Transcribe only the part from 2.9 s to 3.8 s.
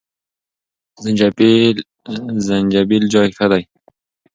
چای ښه دی.